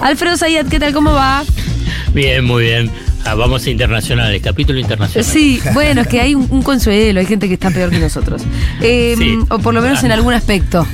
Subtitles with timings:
[0.00, 0.92] Alfredo Zayat, ¿qué tal?
[0.92, 1.42] ¿Cómo va?
[2.14, 2.88] Bien, muy bien.
[3.24, 5.24] Ah, vamos a internacionales, capítulo internacional.
[5.28, 8.42] Sí, bueno, es que hay un, un consuelo, hay gente que está peor que nosotros.
[8.80, 9.36] Eh, Sí.
[9.50, 10.86] O por lo menos en algún aspecto.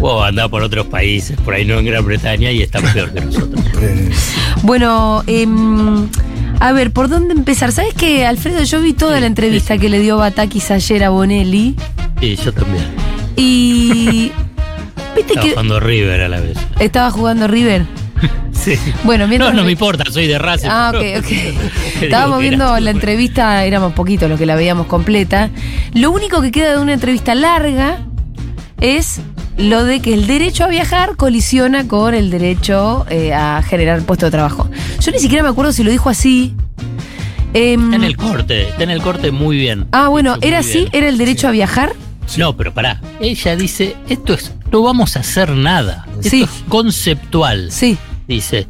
[0.00, 3.22] O anda por otros países, por ahí no en Gran Bretaña y está peor que
[3.22, 3.58] nosotros.
[4.62, 6.06] Bueno, em,
[6.60, 7.72] a ver, ¿por dónde empezar?
[7.72, 8.62] ¿Sabes qué, Alfredo?
[8.64, 11.74] Yo vi toda Sí, la entrevista que le dio Batakis ayer a Bonelli
[12.20, 12.84] Sí, yo también.
[13.34, 14.30] y...
[15.16, 16.58] ¿Viste Estaba que jugando River a la vez.
[16.80, 17.86] estaba jugando River?
[18.74, 18.76] Sí.
[19.04, 19.54] Bueno, No, mientras...
[19.54, 20.68] no me importa, soy de Racing.
[20.70, 21.32] Ah, ok, ok.
[22.02, 25.50] Estábamos viendo la entrevista, éramos poquitos los que la veíamos completa.
[25.94, 27.98] Lo único que queda de una entrevista larga
[28.80, 29.20] es
[29.56, 34.26] lo de que el derecho a viajar colisiona con el derecho eh, a generar puesto
[34.26, 34.68] de trabajo.
[35.00, 36.54] Yo ni siquiera me acuerdo si lo dijo así.
[37.54, 39.86] Em, Está en el corte, está en el corte muy bien.
[39.92, 40.78] ah, bueno, ¿era así?
[40.80, 40.88] bien.
[40.92, 41.94] ¿Era el derecho a viajar?
[42.36, 43.00] No, pero pará.
[43.20, 46.04] Ella dice, esto es, no vamos a hacer nada.
[46.18, 46.42] Esto Sí.
[46.42, 47.96] es conceptual, Sí.
[48.28, 48.66] Dice.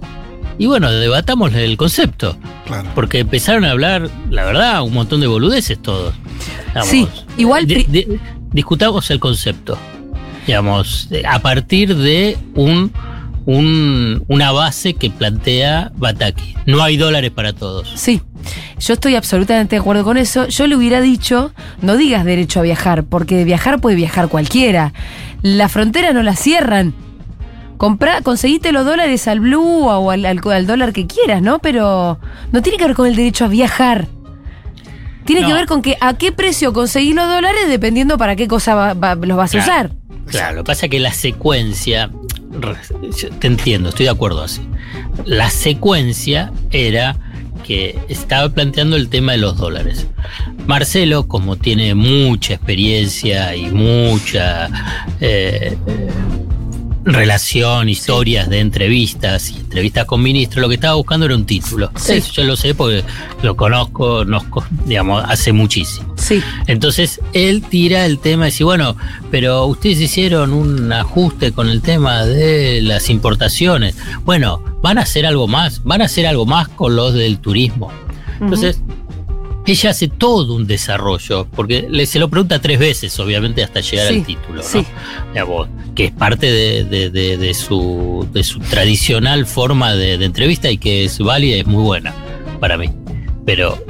[0.59, 2.37] Y bueno, debatamos el concepto.
[2.67, 2.89] Claro.
[2.95, 6.15] Porque empezaron a hablar, la verdad, un montón de boludeces todos.
[6.69, 8.07] Digamos, Sí, igual di- pri- di-
[8.53, 9.77] discutamos el concepto.
[10.47, 12.91] Digamos, a partir de un,
[13.45, 16.55] un- una base que plantea Bataki.
[16.67, 17.93] No hay dólares para todos.
[17.97, 18.23] Sí,
[18.79, 20.47] yo estoy absolutamente de acuerdo con eso.
[20.49, 24.93] Yo le hubiera dicho, no digas derecho a viajar, porque de viajar puede viajar cualquiera.
[25.43, 26.95] La frontera no la cierran.
[27.77, 31.59] Comprá, conseguiste los dólares al blue o al, al- al dólar que quieras, ¿no?
[31.59, 32.19] Pero
[32.53, 34.07] no tiene que ver con el derecho a viajar.
[35.25, 38.75] Tiene que ver con que a qué precio conseguís los dólares dependiendo para qué cosa
[38.75, 39.91] va- va- los vas a usar.
[40.27, 42.11] Claro, lo que pasa es que la secuencia,
[43.41, 44.63] te entiendo, estoy de acuerdo así.
[45.25, 47.17] La secuencia era
[47.65, 50.07] que estaba planteando el tema de los dólares.
[50.67, 54.69] Marcelo, como tiene mucha experiencia y mucha
[55.21, 55.77] eh,
[57.07, 61.91] relación, historias de entrevistas y entrevistas con ministros, lo que estaba buscando era un título.
[61.97, 62.15] Sí.
[62.15, 63.05] Eso yo lo sé porque
[63.43, 64.45] lo conozco, nos,
[64.85, 66.15] digamos, hace muchísimo.
[66.17, 66.43] Sí.
[66.67, 68.97] Entonces él tira el tema y dice, bueno,
[69.31, 73.97] pero ustedes hicieron un ajuste con el tema de las importaciones.
[74.25, 77.91] Bueno, van a hacer algo más, van a hacer algo más con los del turismo.
[78.41, 78.81] Entonces,
[79.73, 84.09] ella hace todo un desarrollo, porque le, se lo pregunta tres veces, obviamente, hasta llegar
[84.09, 84.63] Sí, al título, ¿no?
[84.63, 84.85] sí.
[85.33, 90.25] Digamos, que es parte de, de- de- de su, de su tradicional forma de, de
[90.25, 92.15] entrevista y que es válida y es muy buena
[92.61, 92.91] para mí.
[93.45, 93.83] Pero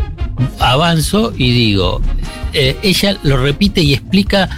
[0.58, 2.00] avanzo y digo,
[2.52, 4.48] eh, ella lo repite y explica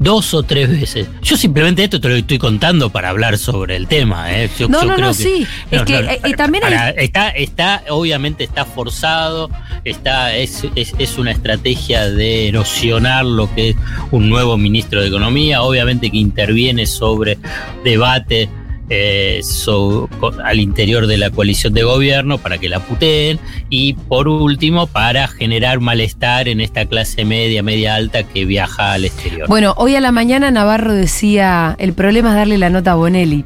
[0.00, 1.06] dos o tres veces.
[1.22, 4.32] Yo simplemente esto te lo estoy contando para hablar sobre el tema.
[4.34, 4.50] ¿eh?
[4.58, 5.46] Yo- No, yo no, creo no, sí.
[5.70, 9.50] Es que, eh, eh, también hay- para- está, está, obviamente está forzado,
[9.84, 13.76] está, es, es, es una estrategia de erosionar lo que es
[14.10, 17.36] un nuevo ministro de Economía, obviamente que interviene sobre
[17.84, 18.48] debate
[18.90, 20.08] eh, so-
[20.44, 23.38] al interior de la coalición de gobierno para que la puteen
[23.70, 29.04] y por último para generar malestar en esta clase media, media alta que viaja al
[29.04, 29.48] exterior.
[29.48, 33.44] Bueno, hoy a la mañana Navarro decía, el problema es darle la nota a Bonelli.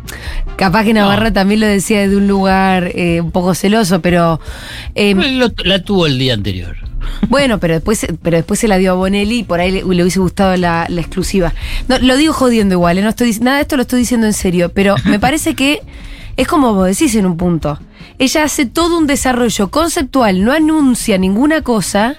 [0.57, 1.33] Capaz que Navarro No.
[1.33, 4.41] también lo decía desde un lugar eh, un poco celoso, pero
[4.95, 6.77] eh, Lo- la tuvo el día anterior.
[7.29, 10.21] Bueno, pero después, pero después se la dio a Bonelli y por ahí le, hubiese
[10.21, 11.55] gustado la, la exclusiva.
[11.89, 14.33] No, lo digo jodiendo igual, eh, no estoy nada de esto lo estoy diciendo en
[14.33, 15.81] serio, pero me parece que
[16.37, 17.79] es como vos decís en un punto.
[18.19, 22.17] Ella hace todo un desarrollo conceptual, no anuncia ninguna cosa.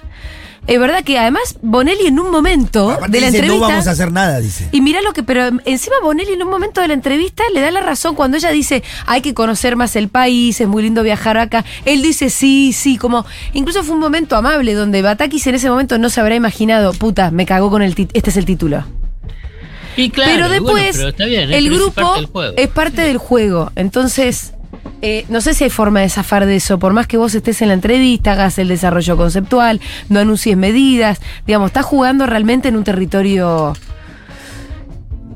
[0.66, 3.86] Es verdad que además Bonelli en un momento Aparte de la dice, entrevista no vamos
[3.86, 4.68] a hacer nada, dice.
[4.72, 7.70] y mira lo que, pero encima Bonelli en un momento de la entrevista le da
[7.70, 11.38] la razón cuando ella dice hay que conocer más el país, es muy lindo viajar
[11.38, 11.64] acá.
[11.84, 15.98] Él dice sí, sí, como incluso fue un momento amable donde Batakis en ese momento
[15.98, 18.84] no se habrá imaginado, puta, me cagó con el este es el título.
[19.96, 21.56] Y claro, pero después bueno, pero está bien, ¿eh?
[21.56, 22.54] el Pero es grupo parte del juego.
[22.58, 23.72] es parte del juego.
[23.76, 24.52] Entonces,
[25.02, 26.78] eh, no sé si hay forma de zafar de eso.
[26.78, 31.20] Por más que vos estés en la entrevista, hagas el desarrollo conceptual, no anuncies medidas,
[31.46, 33.74] digamos, estás jugando realmente en un territorio.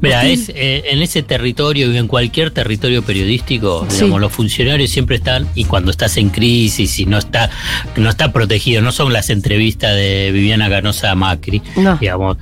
[0.03, 3.97] Mira, es, eh, en ese territorio y en cualquier territorio periodístico, Sí.
[3.97, 7.51] digamos, los funcionarios siempre están, y cuando estás en crisis y no está,
[7.97, 11.99] no está protegido, no son las entrevistas de Viviana Canosa a Macri, No.
[11.99, 12.39] digamos,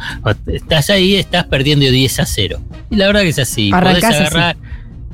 [0.47, 2.61] estás ahí, estás perdiendo 10 a 0.
[2.91, 4.59] Y la verdad que es así, podés Arrancás así.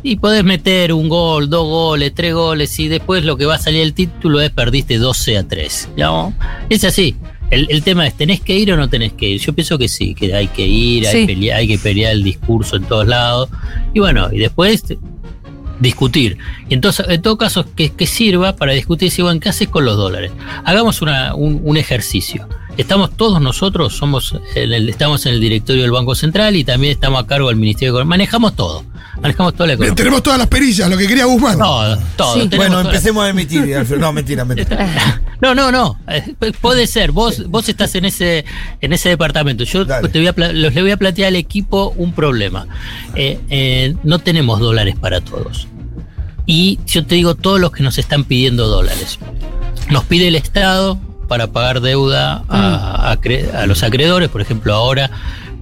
[0.05, 3.59] Y podés meter un gol, dos goles, tres goles, y después lo que va a
[3.59, 5.89] salir el título es perdiste 12 a 3.
[5.97, 6.35] digamos.
[6.71, 7.17] Es así.
[7.51, 9.41] El, el tema es, ¿tenés que ir o no tenés que ir?
[9.41, 12.77] Yo pienso que sí, que hay que ir, hay, pelea- hay que pelear el discurso
[12.77, 13.49] en todos lados.
[13.93, 14.85] Y bueno, y después
[15.81, 16.39] discutir.
[16.69, 19.85] Y entonces, en todo caso, que, que sirva para discutir si, bueno, ¿qué haces con
[19.85, 20.33] los dólares?
[20.65, 22.49] Hagamos una- un, un ejercicio.
[22.77, 27.27] Estamos todos nosotros, somos estamos en el directorio del Banco Central y también estamos a
[27.27, 28.11] cargo del Ministerio de Economía.
[28.11, 28.85] Manejamos todo.
[29.21, 29.95] Manejamos toda la economía.
[29.95, 31.59] Tenemos todas las perillas, lo que quería Guzmán.
[31.59, 32.49] Todo, todo.
[32.57, 34.01] Bueno, empecemos a emitir, Alfredo.
[34.01, 35.21] No, mentira, mentira.
[35.41, 35.99] No, no, no.
[36.09, 37.13] Eh, puede ser.
[37.13, 38.45] Vos, vos estás en ese,
[38.81, 39.65] en ese departamento.
[39.65, 42.67] Yo te voy a, le voy a plantear al equipo un problema.
[43.15, 45.69] Eh, eh, no tenemos dólares para todos.
[46.47, 49.19] Y yo te digo, todos los que nos están pidiendo dólares.
[49.91, 53.57] Nos pide el Estado para pagar deuda a, mm.
[53.57, 54.29] a los acreedores.
[54.29, 55.11] Por ejemplo, ahora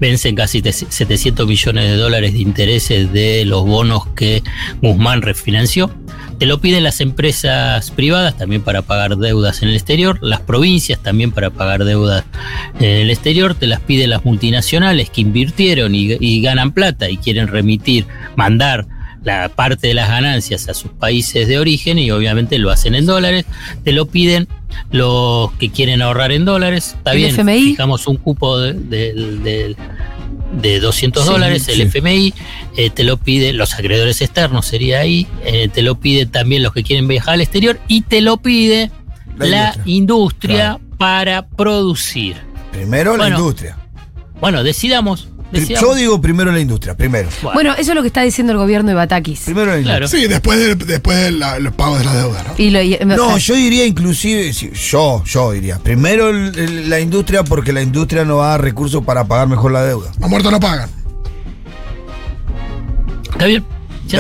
[0.03, 4.43] vencen casi 700 millones de dólares de intereses de los bonos que
[4.81, 5.93] Guzmán refinanció.
[6.41, 10.99] Te lo piden las empresas privadas también para pagar deudas en el exterior, las provincias
[11.01, 12.25] también para pagar deudas
[12.81, 17.47] en el exterior, te las piden las multinacionales que invirtieron y, ganan plata y quieren
[17.47, 18.89] remitir, mandar
[19.25, 23.07] la parte de las ganancias a sus países de origen y obviamente lo hacen en
[23.07, 23.45] dólares,
[23.85, 24.49] te lo piden
[24.91, 29.77] los que quieren ahorrar en dólares, está bien, fijamos un cupo de,
[30.53, 32.35] de 200 dólares, el FMI,
[32.77, 36.73] eh, te lo pide, los acreedores externos sería ahí, eh, te lo pide también los
[36.73, 38.91] que quieren viajar al exterior y te lo pide
[39.39, 42.37] la, industria, para producir.
[42.71, 43.77] Primero la industria.
[44.41, 47.29] Bueno, decidamos yo digo primero la industria, primero.
[47.43, 47.73] Bueno.
[47.73, 49.41] eso es lo que está diciendo el gobierno de Batakis.
[49.41, 50.09] Primero la industria.
[50.09, 52.45] Sí, después de, después los pagos de la deuda,
[53.05, 53.17] ¿no?
[53.17, 58.47] no, yo diría inclusive, yo, yo diría, primero la industria porque la industria no va
[58.47, 60.11] a dar recursos para pagar mejor la deuda.
[60.19, 60.91] Los muertos no pagan.
[63.33, 63.65] Está bien.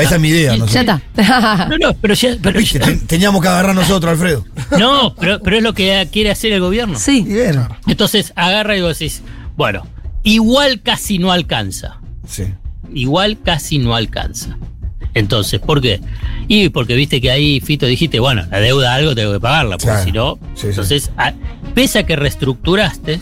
[0.00, 0.56] Esa es mi idea.
[0.56, 1.02] Ya está.
[1.68, 2.36] no, no, pero ya.
[2.40, 2.60] Pero
[3.06, 4.44] Teníamos que agarrar nosotros, Alfredo.
[4.78, 6.98] No, pero, pero es lo que quiere hacer el gobierno.
[6.98, 7.26] Sí.
[7.86, 9.22] Entonces agarra y vos decís,
[9.56, 9.86] bueno,
[10.22, 12.00] igual casi no alcanza.
[12.26, 12.44] Sí.
[12.92, 14.56] Igual casi no alcanza.
[15.14, 16.00] Entonces, ¿por qué?
[16.48, 20.04] Y porque viste que ahí, Fito, dijiste, bueno, la deuda algo tengo que pagarla, porque
[20.04, 20.38] si no.
[20.62, 21.10] entonces,
[21.74, 23.20] pese a que reestructuraste,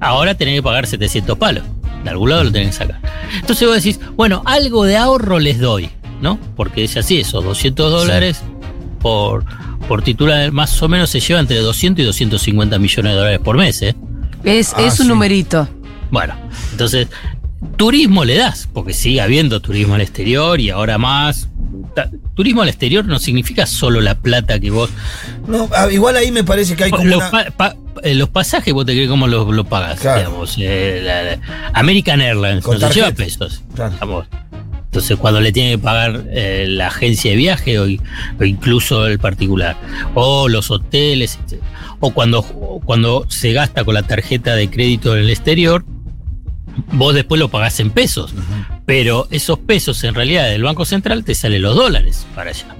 [0.00, 1.64] ahora tenés que pagar 700 palos.
[2.02, 3.00] De algún lado lo tenés que sacar.
[3.38, 5.88] Entonces vos decís, bueno, algo de ahorro les doy,
[6.20, 6.38] ¿no?
[6.56, 8.40] Porque es así, esos 200 dólares
[9.00, 9.44] por,
[9.86, 13.56] por titular, más o menos se lleva entre 200 y 250 millones de dólares por
[13.56, 13.94] mes, ¿eh?
[14.42, 15.68] Es, es ah, un numerito.
[16.12, 16.34] Bueno,
[16.72, 17.08] entonces,
[17.76, 21.48] turismo le das, porque sigue habiendo turismo al exterior y ahora más.
[22.34, 24.90] Turismo al exterior no significa solo la plata que vos.
[25.48, 27.04] No, ah, igual ahí me parece que hay como.
[27.04, 27.22] Los,
[28.02, 30.00] eh, los pasajes, vos te crees cómo los, pagas.
[30.58, 31.38] Eh,
[31.72, 33.62] American Airlines no se lleva pesos.
[33.72, 37.86] Entonces, cuando le tiene que pagar eh, la agencia de viaje o,
[38.44, 39.78] incluso el particular,
[40.14, 41.38] o los hoteles,
[42.00, 42.42] o cuando,
[42.84, 45.86] cuando se gasta con la tarjeta de crédito en el exterior,
[46.92, 48.34] vos después lo pagás en pesos,
[48.86, 52.76] pero esos pesos en realidad del Banco Central te salen los dólares para allá.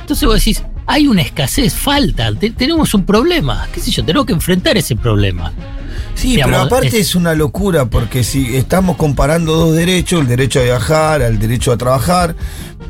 [0.00, 4.34] Entonces vos decís, hay una escasez, falta, tenemos un problema, qué sé yo, tenemos que
[4.34, 5.52] enfrentar ese problema.
[6.14, 7.14] Sí, pero aparte es...
[7.14, 11.76] una locura, porque si estamos comparando dos derechos, el derecho a viajar, el derecho a
[11.76, 12.36] trabajar,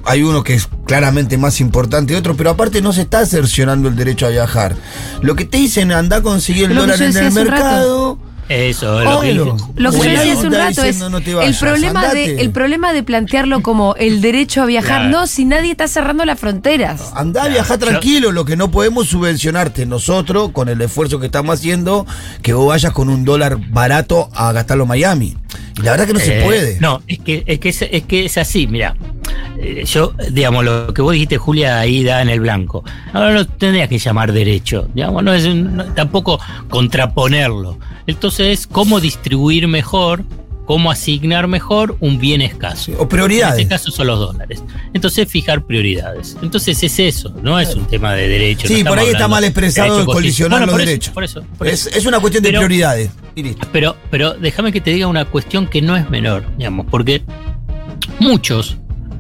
[0.05, 3.89] hay uno que es claramente más importante que otro, pero aparte no se está cercionando
[3.89, 4.77] el derecho a viajar.
[5.23, 8.19] Lo que te dicen, anda a conseguir el dólar en el mercado.
[8.49, 12.51] Eso, lo que, lo que yo decía hace un rato es el, problema de, el
[12.51, 15.11] problema de plantearlo como el derecho a viajar.
[15.11, 17.13] No, si nadie está cerrando las fronteras.
[17.15, 21.59] Anda a viajar tranquilo, lo que no podemos subvencionarte nosotros, con el esfuerzo que estamos
[21.59, 22.07] haciendo,
[22.43, 25.37] que vos vayas con un dólar barato a gastarlo en Miami.
[25.79, 26.81] Y la verdad que no se eh, puede.
[26.81, 28.97] No, es que, es que es, que es así, mira.
[29.59, 32.85] Eh, yo, digamos, lo que vos dijiste, Julia, ahí da en el blanco.
[33.13, 35.47] Ahora no tendrías que llamar derecho, digamos, no es
[35.95, 37.79] tampoco contraponerlo.
[38.07, 40.25] Entonces, ¿cómo distribuir mejor?
[40.65, 42.93] ¿Cómo asignar mejor un bien escaso?
[42.99, 43.55] O prioridades.
[43.55, 44.65] En este caso son los dólares.
[44.93, 46.37] Entonces, fijar prioridades.
[46.43, 48.67] Entonces, es eso, no es un tema de derecho.
[48.67, 51.15] Sí, por ahí está mal expresado colisionar los derechos.
[51.15, 53.11] Por eso, es, una cuestión de prioridades.
[53.73, 57.23] Pero, pero déjame que te diga una cuestión que no es menor, digamos, porque
[58.19, 58.77] muchos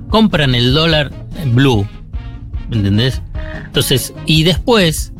[0.09, 1.87] compran el dólar en blue,
[2.73, 3.23] ¿entendés?
[3.67, 5.13] Entonces, y después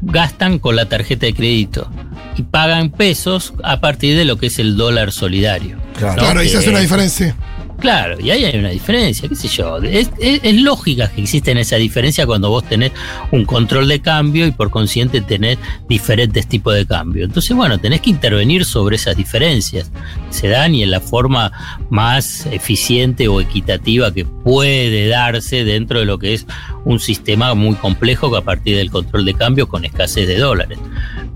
[0.00, 1.90] gastan con la tarjeta de crédito
[2.36, 5.78] y pagan pesos a partir de lo que es el dólar solidario.
[5.96, 7.34] Claro, claro ahí se hace una diferencia.
[7.78, 9.76] Claro, y ahí hay una diferencia, qué sé yo.
[9.78, 10.08] Es,
[10.54, 12.92] lógica que existen esa diferencia cuando vos tenés
[13.32, 17.24] un control de cambio y por consiguiente tenés diferentes tipos de cambio.
[17.24, 19.90] Entonces, bueno, tenés que intervenir sobre esas diferencias
[20.30, 21.52] se dan y en la forma
[21.90, 26.46] más eficiente o equitativa que puede darse dentro de lo que es
[26.84, 30.78] un sistema muy complejo que a partir del control de cambio con escasez de dólares.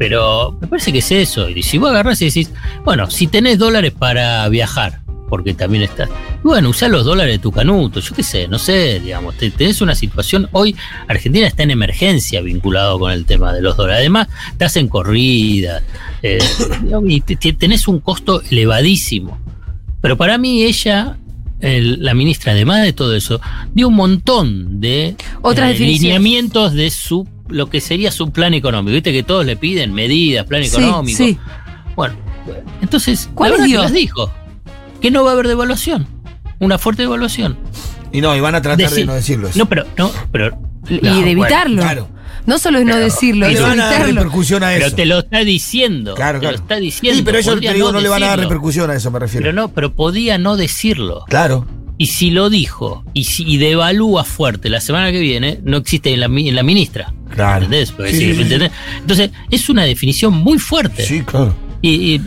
[0.00, 1.50] Pero me parece que es eso.
[1.50, 2.50] Y si vos agarrás y decís,
[2.86, 6.08] bueno, si tenés dólares para viajar, porque también está.
[6.42, 9.94] Bueno, usar los dólares de tu canuto, yo qué sé, no sé, digamos, tenés una
[9.94, 10.48] situación.
[10.52, 10.74] Hoy
[11.06, 13.98] Argentina está en emergencia vinculado con el tema de los dólares.
[13.98, 15.82] Además, te hacen corrida
[16.22, 16.38] eh,
[17.06, 19.38] y tenés un costo elevadísimo.
[20.00, 21.18] Pero para mí, ella
[21.60, 23.38] la ministra, además de todo eso,
[23.74, 28.94] dio un montón de Otras eh, lineamientos de su lo que sería su plan económico.
[28.94, 31.16] Viste que todos le piden medidas, plan económico.
[31.16, 31.38] Sí.
[31.96, 32.14] Bueno,
[32.80, 34.30] entonces, ¿cuál las dijo?
[35.00, 36.06] Que no va a haber devaluación.
[36.58, 37.56] Una fuerte devaluación.
[38.12, 39.48] Y no, y van a tratar de no decirlo.
[39.54, 40.58] No, pero, no, pero.
[40.88, 41.82] y de evitarlo.
[41.82, 42.08] claro.
[42.46, 44.84] No solo es no decirlo, es van a dar repercusión a eso.
[44.84, 46.14] Pero te lo está diciendo.
[46.14, 46.56] Claro, claro.
[46.56, 47.18] Te lo está diciendo.
[47.18, 49.44] Sí, pero ellos te digo, no, le van a dar repercusión a eso, me refiero.
[49.44, 51.24] Pero no, pero podía no decirlo.
[51.28, 51.66] Claro.
[52.00, 56.20] Y si lo dijo y si devalúa fuerte la semana que viene, no existe en
[56.20, 57.12] la, en la ministra.
[57.28, 57.66] Claro.
[57.66, 57.92] ¿Entendés?
[59.00, 61.04] Entonces, es una definición muy fuerte.
[61.04, 61.54] Sí, claro.
[61.82, 62.18] Y,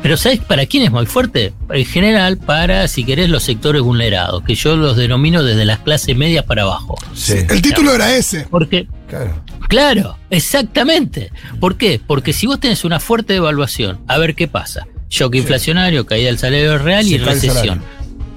[0.00, 1.52] pero ¿sabes para quién es muy fuerte?
[1.70, 6.16] En general, para, si querés, los sectores vulnerados, que yo los denomino desde las clases
[6.16, 6.96] medias para abajo.
[7.12, 7.34] Sí.
[7.50, 8.46] El título era ese.
[8.48, 9.42] Porque, claro.
[9.66, 11.32] claro, exactamente.
[11.58, 12.00] ¿Por qué?
[12.06, 14.86] Porque si vos tenés una fuerte devaluación, a ver qué pasa.
[15.10, 17.82] Shock inflacionario, caída del salario real y recesión.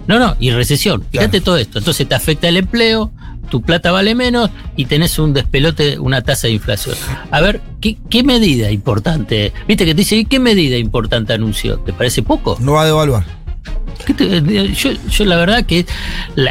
[0.09, 1.05] No, no, y recesión.
[1.11, 1.77] Fíjate todo esto.
[1.77, 3.11] Entonces te afecta el empleo,
[3.51, 6.95] tu plata vale menos y tenés un despelote, una tasa de inflación.
[7.29, 9.53] A ver, ¿qué, medida importante?
[9.67, 11.77] Viste que te dice, ¿qué medida importante anunció?
[11.81, 12.57] ¿Te parece poco?
[12.59, 13.23] No va a devaluar.
[14.73, 15.85] yo, la verdad que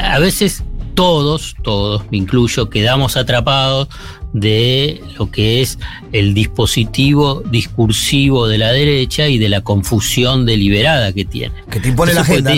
[0.04, 0.62] a veces
[0.94, 3.88] todos, todos, me incluyo, quedamos atrapados
[4.32, 5.80] de lo que es
[6.12, 11.54] el dispositivo discursivo de la derecha y de la confusión deliberada que tiene.
[11.68, 12.54] Que te impone la agenda,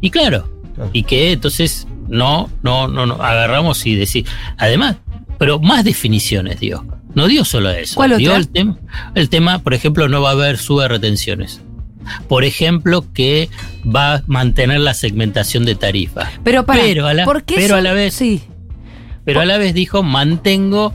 [0.00, 0.48] Y claro,
[0.92, 3.14] y que entonces no, no, no, no.
[3.14, 4.26] Agarramos y decir.
[4.58, 4.96] Además,
[5.38, 6.86] pero más definiciones dio.
[7.14, 7.94] No dio solo eso.
[7.94, 8.76] ¿Cuál dio el, tema
[9.14, 11.60] el tema, por ejemplo, no va a haber sube retenciones.
[12.28, 13.48] Por ejemplo, que
[13.84, 16.28] va a mantener la segmentación de tarifas.
[16.42, 18.14] Pero para, pero a la, pero a la vez.
[18.14, 18.42] Sí.
[19.24, 20.92] Pero a la vez dijo, mantengo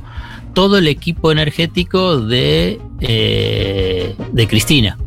[0.53, 4.99] todo el equipo energético de, eh, de Cristina.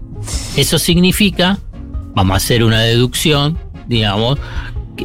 [0.57, 1.59] Eso significa,
[2.15, 4.39] vamos a hacer una deducción, digamos,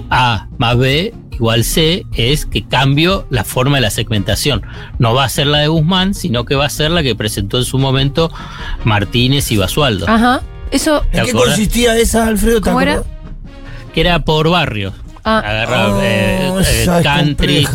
[0.10, 4.64] a más B igual C es que cambio la forma de la segmentación.
[4.98, 7.58] No va a ser la de Guzmán, sino que va a ser la que presentó
[7.58, 8.32] en su momento
[8.84, 10.08] Martínez y Basualdo.
[10.10, 10.42] Ajá.
[10.72, 12.62] Eso, ¿En qué consistía esa, Alfredo?
[12.62, 13.04] ¿Cómo era?
[13.94, 14.94] Que era por barrios.
[15.30, 15.40] Ah.
[15.40, 17.68] Agarrar oh, eh, eh, country,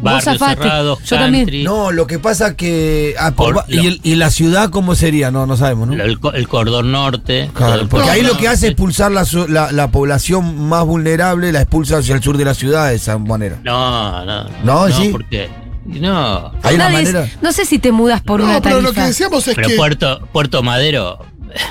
[0.00, 1.62] barrios cerrados, Yo También.
[1.62, 3.14] No, lo que pasa que.
[3.20, 3.30] Ah,
[3.68, 5.30] y, la ciudad cómo sería?
[5.30, 6.02] No, no sabemos, ¿no?
[6.02, 7.50] El, cordón norte.
[7.90, 12.14] porque ahí lo que hace es expulsar la, la, población más vulnerable, la expulsa hacia
[12.14, 13.58] el sur de la ciudad de esa manera.
[13.64, 14.46] No, no.
[14.64, 14.88] ¿No?
[14.88, 15.10] ¿Sí?
[15.12, 15.50] Porque
[15.84, 16.52] no.
[16.62, 17.28] Hay una manera.
[17.42, 18.70] No sé si te mudas por una tarifa.
[18.70, 21.18] pero lo que decíamos es pero Puerto, Puerto Madero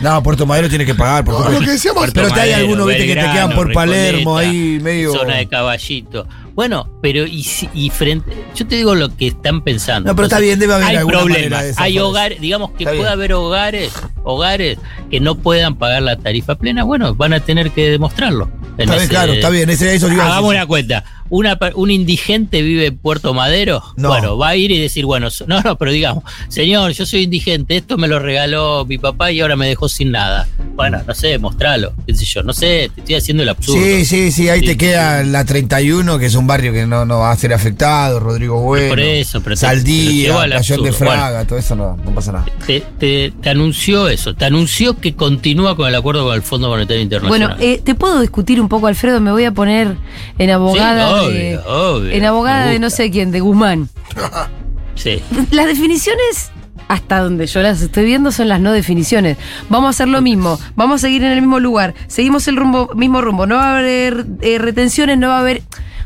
[0.02, 1.24] no, Puerto Madero tiene que pagar.
[1.24, 5.14] Por lo que decíamos, pero hay algunos que te quedan por Palermo ahí medio.
[5.14, 6.28] Zona de caballito.
[6.58, 8.46] Bueno, pero y, y frente.
[8.56, 10.10] Yo te digo lo que están pensando.
[10.10, 11.78] No, pero está bien, debe haber Hay problemas.
[11.78, 13.94] hay hogares, digamos que puede haber hogares,
[14.24, 14.80] hogares
[15.12, 16.84] que no puedan pagar la tarifa plena.
[16.84, 18.50] Bueno, van a tener que demostrarlo.
[18.76, 19.70] Está bien, claro, está bien.
[19.70, 24.56] Ese, eso hagamos una cuenta una, un indigente vive en Puerto Madero, bueno, va a
[24.56, 28.20] ir y decir, bueno, no, no, pero digamos, señor, yo soy indigente, esto me lo
[28.20, 30.48] regaló mi papá y ahora me dejó sin nada.
[30.76, 33.82] Bueno, no sé, mostralo, qué sé yo, no sé, te estoy haciendo el absurdo.
[33.82, 37.20] Sí, sí, sí, ahí te queda la 31, que es un barrio que no, no
[37.20, 41.76] va a ser afectado, Rodrigo Bueno, por eso, pero Saldía, Cayón de Fraga, todo eso
[41.76, 42.46] no, no pasa nada.
[42.66, 47.02] Te, te, anunció eso, te anunció que continúa con el acuerdo con el Fondo Monetario
[47.02, 47.56] Internacional.
[47.56, 49.96] Bueno, eh, te puedo discutir un poco, Alfredo, me voy a poner
[50.38, 53.90] en abogada en abogada de no sé quién, de Guzmán.
[54.96, 55.22] sí.
[55.52, 56.52] Las definiciones
[56.88, 59.38] hasta donde yo las estoy viendo son las no definiciones.
[59.70, 62.90] Vamos a hacer lo mismo, vamos a seguir en el mismo lugar, seguimos el rumbo,
[62.96, 65.64] mismo rumbo, no va a haber eh, retenciones, no va a haber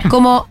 [0.09, 0.47] como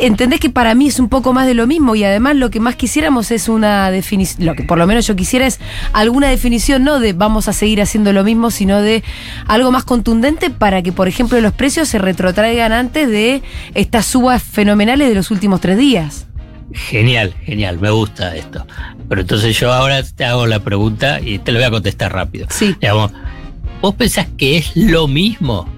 [0.00, 2.60] entendés que para mí es un poco más de lo mismo y además lo que
[2.60, 5.60] más quisiéramos es una definición, lo que por lo menos yo quisiera es
[5.92, 9.02] alguna definición, no de vamos a seguir haciendo lo mismo, sino de
[9.46, 13.42] algo más contundente para que, por ejemplo, los precios se retrotraigan antes de
[13.74, 16.26] estas subas fenomenales de los últimos tres días.
[16.72, 18.66] Genial, genial, me gusta esto.
[19.08, 22.46] Pero entonces yo ahora te hago la pregunta y te lo voy a contestar rápido.
[22.50, 22.76] Sí.
[23.80, 25.68] ¿Vos pensás que es lo mismo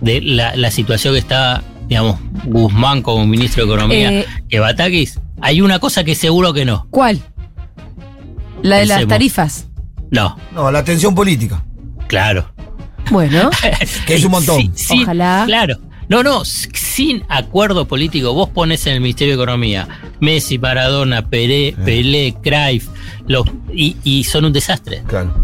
[0.00, 5.20] de la, la situación que está digamos, Guzmán como ministro de Economía eh, que Batakis,
[5.40, 6.86] hay una cosa que seguro que no.
[6.90, 7.20] ¿Cuál?
[8.62, 9.68] ¿La de las tarifas?
[10.10, 10.36] No.
[10.52, 11.64] No, la atención política.
[12.06, 12.52] Claro.
[13.10, 13.50] Bueno.
[14.06, 14.72] que es un montón.
[14.90, 15.44] Ojalá.
[15.46, 15.78] Claro.
[16.08, 19.88] No, no, sin acuerdo político, vos pones en el Ministerio de Economía
[20.20, 22.88] Messi, Maradona, Pelé, Pelé Cruyff,
[23.26, 25.02] los, y, y son un desastre.
[25.08, 25.34] Claro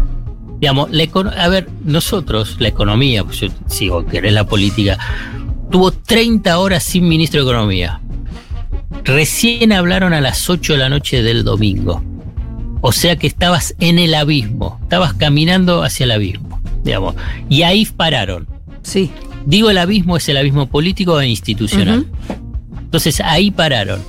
[0.63, 0.89] Digamos,
[1.35, 4.97] a ver, nosotros, la economía, pues yo sigo, que la política,
[5.73, 7.99] tuvo 30 horas sin ministro de Economía.
[9.05, 12.03] Recién hablaron a las 8 de la noche del domingo.
[12.81, 17.15] O sea que estabas en el abismo, estabas caminando hacia el abismo, digamos.
[17.49, 18.47] Y ahí pararon.
[18.83, 19.09] Sí.
[19.47, 22.05] Digo el abismo es el abismo político e institucional.
[22.79, 24.03] Entonces ahí pararon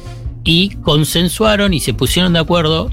[0.44, 2.90] y consensuaron y se pusieron de acuerdo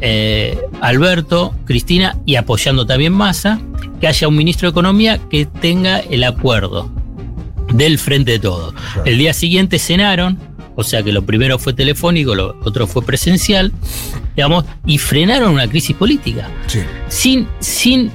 [0.00, 3.60] eh, Alberto, Cristina y apoyando también Massa,
[4.00, 6.90] que haya un ministro de Economía que tenga el acuerdo
[7.72, 8.74] del frente de todo.
[9.04, 10.38] El día siguiente cenaron,
[10.74, 13.72] o sea que lo primero fue telefónico, lo otro fue presencial,
[14.36, 16.48] digamos, y frenaron una crisis política.
[17.08, 18.10] Sin, sin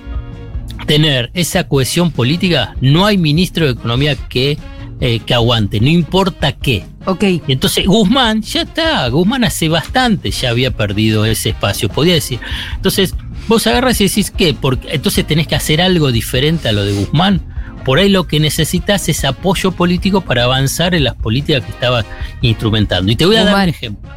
[0.86, 4.58] tener esa cohesión política, no hay ministro de Economía que,
[5.00, 6.86] eh, que aguante, no importa qué.
[7.06, 7.24] Ok.
[7.50, 12.40] entonces Guzmán, ya está, Guzmán hace bastante ya había perdido ese espacio, podía decir.
[12.76, 13.14] Entonces,
[13.48, 14.54] vos agarras y decís, ¿qué?
[14.54, 17.53] Porque, entonces tenés que hacer algo diferente a lo de Guzmán.
[17.86, 22.06] Por ahí lo que necesitas es apoyo político para avanzar en las políticas que estabas
[22.42, 23.12] instrumentando.
[23.12, 24.10] Y te voy a dar un ejemplo.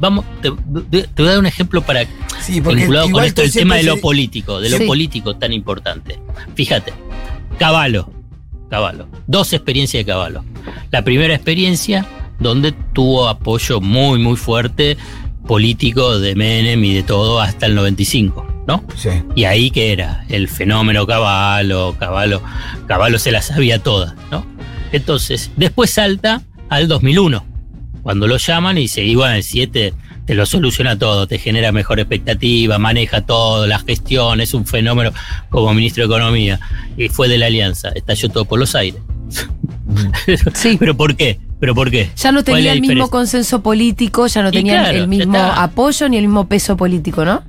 [0.00, 2.04] Vamos, te, voy a dar un ejemplo para
[2.48, 6.18] vinculado con esto el tema de lo político, de lo político tan importante.
[6.54, 6.92] Fíjate,
[7.58, 8.10] Caballo,
[8.68, 10.44] Caballo, dos experiencias de Caballo.
[10.90, 12.06] La primera experiencia
[12.40, 14.96] donde tuvo apoyo muy muy fuerte
[15.46, 18.53] político de Menem y de todo hasta el 95.
[18.66, 18.84] ¿No?
[18.96, 19.10] Sí.
[19.34, 22.42] Y ahí que era el fenómeno Caballo, Caballo,
[22.86, 24.46] Caballo se la sabía toda, ¿no?
[24.92, 27.44] Entonces, después salta al 2001,
[28.02, 29.94] cuando lo llaman y y bueno, el 7
[30.26, 35.12] te lo soluciona todo, te genera mejor expectativa, maneja todo, la gestión, es un fenómeno
[35.50, 36.60] como ministro de Economía.
[36.96, 39.00] Y fue de la alianza, estalló todo por los aires.
[40.54, 40.76] Sí.
[40.78, 41.38] ¿Pero por qué?
[41.60, 42.10] ¿Pero por qué?
[42.16, 46.24] Ya no tenía el mismo consenso político, ya no tenía el mismo apoyo ni el
[46.24, 47.42] mismo peso político, ¿no?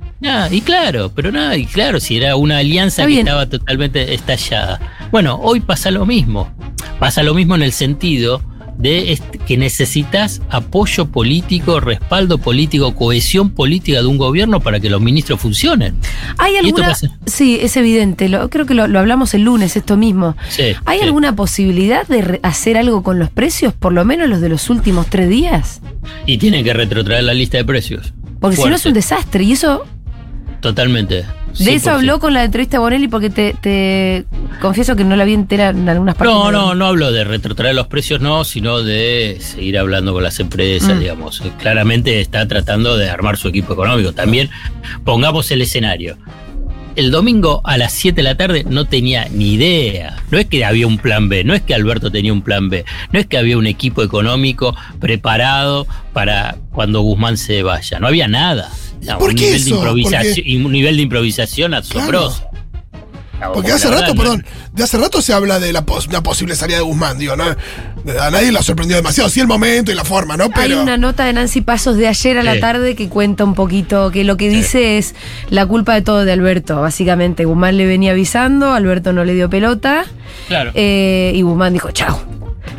[0.50, 4.80] Y claro, pero nada, y claro, si era una alianza que estaba totalmente estallada.
[5.10, 6.50] Bueno, hoy pasa lo mismo.
[6.98, 8.42] Pasa lo mismo en el sentido
[8.78, 15.00] de que necesitas apoyo político, respaldo político, cohesión política de un gobierno para que los
[15.00, 15.96] ministros funcionen.
[16.38, 16.94] ¿Hay alguna,
[17.26, 20.36] sí, es evidente, lo, creo que lo, hablamos el lunes, esto mismo.
[20.84, 24.68] ¿Hay alguna posibilidad de hacer algo con los precios, por lo menos los de los
[24.70, 25.80] últimos tres días?
[26.26, 28.12] Y tienen que retrotraer la lista de precios.
[28.40, 29.86] Porque si no es un desastre, y eso
[30.66, 31.24] Totalmente.
[31.60, 34.24] De eso habló con la entrevista Bonelli porque te,
[34.60, 36.34] confieso que no la vi entera en algunas partes.
[36.34, 40.40] No, no, no hablo de retrotraer los precios, no, sino de seguir hablando con las
[40.40, 40.98] empresas, mm.
[40.98, 41.40] digamos.
[41.60, 44.12] Claramente está tratando de armar su equipo económico.
[44.12, 44.50] También
[45.04, 46.18] pongamos el escenario.
[46.96, 50.16] El domingo a las 7 de la tarde no tenía ni idea.
[50.32, 52.84] No es que había un plan B, no es que Alberto tenía un plan B,
[53.12, 58.00] no es que había un equipo económico preparado para cuando Guzmán se vaya.
[58.00, 58.72] No había nada
[59.18, 62.46] un, nivel De improvisación, un nivel de improvisación asombroso.
[63.52, 67.18] Porque hace rato, perdón, de hace rato se habla de la posible salida de Guzmán,
[67.18, 67.44] digo, ¿no?
[67.44, 70.48] A nadie lo sorprendió demasiado, sí el momento y la forma, ¿no?
[70.54, 74.10] Hay una nota de Nancy Pasos de ayer a la tarde que cuenta un poquito,
[74.10, 75.14] que lo que dice es
[75.50, 77.44] la culpa de todo de Alberto, básicamente.
[77.44, 80.06] Guzmán le venía avisando, Alberto no le dio pelota.
[80.48, 80.72] Claro.
[80.74, 82.22] Eh, y Guzmán dijo, chao,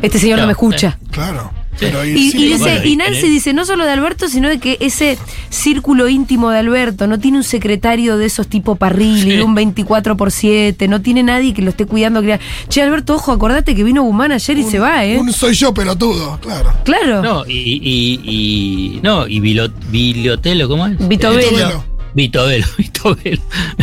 [0.02, 0.98] este señor no me escucha.
[1.10, 5.18] Claro y, Nancy dice, no solo de Alberto, sino de que ese
[5.50, 10.32] círculo íntimo de Alberto no tiene un secretario de esos tipo Parrilli, un 24 por
[10.32, 12.22] 7, no tiene nadie que lo esté cuidando.
[12.68, 15.18] che, Alberto, ojo, acordate que vino Guzmán ayer y se va, ¿eh?
[15.18, 16.72] Un soy yo pelotudo, claro.
[16.84, 17.22] Claro.
[17.22, 21.08] No, y, y, no, y Bilotelo, ¿cómo es?
[21.08, 21.97] Vitovelo.
[22.18, 22.44] Vito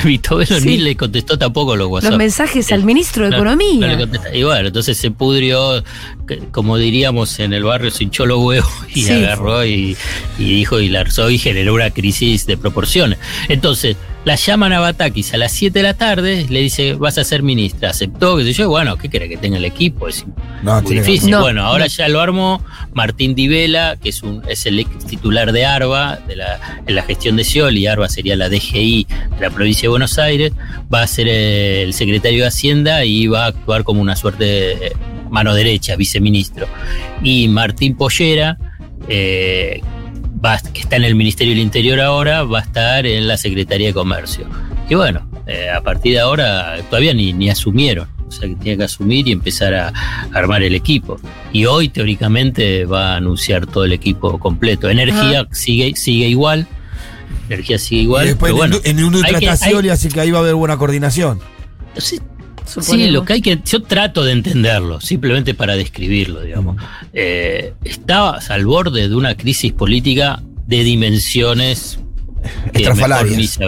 [0.03, 2.11] Vito Velo ni le contestó tampoco los WhatsApp.
[2.11, 3.97] Los mensajes al ministro de Economía.
[4.33, 5.83] y bueno, entonces se pudrió,
[6.51, 9.95] como diríamos en el barrio, se hinchó los huevos y agarró y,
[10.37, 13.19] dijo y larzó y generó una crisis de proporciones.
[13.47, 13.95] Entonces,
[14.25, 17.43] la llaman a Batakis a las 7 de la tarde, le dice, vas a ser
[17.43, 17.91] ministra.
[17.91, 20.07] Aceptó, que sé yo, bueno, ¿qué quiere que tenga el equipo?
[20.07, 20.25] Es
[20.63, 21.37] muy difícil.
[21.37, 25.67] bueno, ahora ya lo armó Martín Divela, que es, un, es el ex titular de
[25.67, 29.05] ARBA, de la, en la gestión de Ciol, y ARBA sería la DGI
[29.37, 30.53] de la provincia de Buenos Aires.
[30.91, 34.93] Va a ser el secretario de Hacienda y va a actuar como una suerte de
[35.29, 36.67] mano derecha, viceministro.
[37.21, 38.57] Y Martín Pollera,
[39.07, 39.81] eh,
[40.73, 43.93] que está en el Ministerio del Interior ahora, va a estar en la Secretaría de
[43.93, 44.47] Comercio.
[44.89, 48.07] Y bueno, eh, a partir de ahora todavía ni, ni asumieron.
[48.27, 49.93] O sea que tiene que asumir y empezar a,
[50.33, 51.19] armar el equipo.
[51.53, 54.89] Y hoy teóricamente va a anunciar todo el equipo completo.
[54.89, 56.67] Energía sigue, sigue igual.
[57.49, 58.25] Energía sigue igual.
[58.25, 61.39] después en, bueno, en y así que ahí va a haber buena coordinación.
[61.97, 62.19] Sí,
[62.65, 63.59] Sí, lo que hay que.
[63.65, 66.77] Yo trato de entenderlo, simplemente para describirlo, digamos.
[67.13, 71.99] Eh, está al borde de una crisis política de dimensiones
[72.73, 73.59] estrafalarias.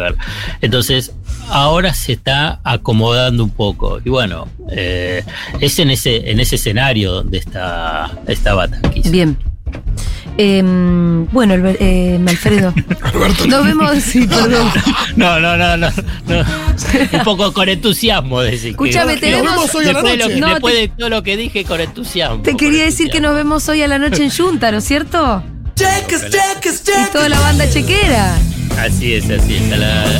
[0.61, 1.13] Entonces,
[1.49, 3.99] ahora se está acomodando un poco.
[4.03, 5.23] Y bueno, eh,
[5.59, 9.11] es en ese, en ese escenario donde está, Batakis.
[9.11, 9.37] Bien.
[10.37, 12.73] Em, bueno, eh, Alfredo.
[13.47, 13.95] Nos vemos.
[14.03, 14.69] Sí, perdón.
[15.15, 15.89] No, no, no, no,
[17.11, 18.71] Un poco con entusiasmo decir.
[18.71, 20.39] Escúchame, te vemos hoy a la noche.
[20.39, 22.43] después de todo lo que dije, con entusiasmo.
[22.43, 25.43] Te quería decir que nos vemos hoy a la noche en Junta, ¿no es cierto?
[25.77, 28.35] Y toda la banda chequera.
[28.79, 29.77] Así es, así es, a,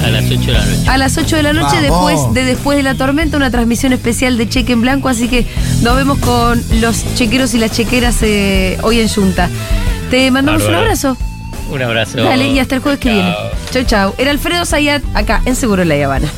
[0.10, 0.90] las 8 de la noche.
[0.90, 4.38] A las 8 de la noche, después de Después de la Tormenta, una transmisión especial
[4.38, 5.46] de Cheque en Blanco, así que
[5.82, 9.50] nos vemos con los chequeros y las chequeras eh, hoy en Junta.
[10.10, 11.18] Te mandamos un abrazo.
[11.70, 12.18] Un abrazo.
[12.24, 13.36] Dale, y hasta el jueves que viene.
[13.72, 14.14] Chau, chau.
[14.18, 16.32] Era Alfredo Zayat acá en Seguro La Habana.